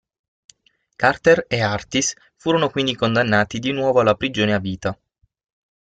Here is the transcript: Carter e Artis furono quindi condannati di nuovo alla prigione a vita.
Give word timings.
Carter 0.97 1.45
e 1.47 1.61
Artis 1.61 2.15
furono 2.35 2.71
quindi 2.71 2.95
condannati 2.95 3.59
di 3.59 3.71
nuovo 3.71 3.99
alla 3.99 4.15
prigione 4.15 4.55
a 4.55 4.57
vita. 4.57 4.99